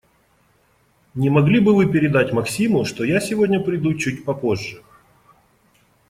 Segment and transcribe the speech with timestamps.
[1.13, 4.81] Не могли бы Вы передать Максиму, что я сегодня приду чуть попозже?